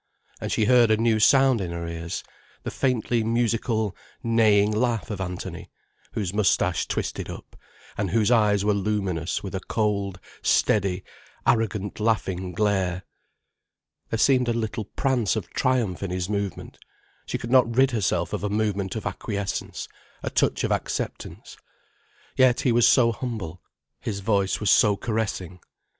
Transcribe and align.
And 0.39 0.51
she 0.51 0.65
heard 0.65 0.89
a 0.89 0.97
new 0.97 1.19
sound 1.19 1.61
in 1.61 1.69
her 1.69 1.85
ears, 1.87 2.23
the 2.63 2.71
faintly 2.71 3.23
musical, 3.23 3.95
neighing 4.23 4.71
laugh 4.71 5.11
of 5.11 5.21
Anthony, 5.21 5.69
whose 6.13 6.33
moustache 6.33 6.87
twisted 6.87 7.29
up, 7.29 7.55
and 7.99 8.09
whose 8.09 8.31
eyes 8.31 8.65
were 8.65 8.73
luminous 8.73 9.43
with 9.43 9.53
a 9.53 9.59
cold, 9.59 10.19
steady, 10.41 11.03
arrogant 11.45 11.99
laughing 11.99 12.51
glare. 12.51 13.03
There 14.09 14.17
seemed 14.17 14.49
a 14.49 14.53
little 14.53 14.85
prance 14.85 15.35
of 15.35 15.51
triumph 15.51 16.01
in 16.01 16.09
his 16.09 16.27
movement, 16.27 16.79
she 17.27 17.37
could 17.37 17.51
not 17.51 17.77
rid 17.77 17.91
herself 17.91 18.33
of 18.33 18.43
a 18.43 18.49
movement 18.49 18.95
of 18.95 19.05
acquiescence, 19.05 19.87
a 20.23 20.31
touch 20.31 20.63
of 20.63 20.71
acceptance. 20.71 21.57
Yet 22.35 22.61
he 22.61 22.71
was 22.71 22.87
so 22.87 23.11
humble, 23.11 23.61
his 23.99 24.21
voice 24.21 24.59
was 24.59 24.71
so 24.71 24.97
caressing. 24.97 25.59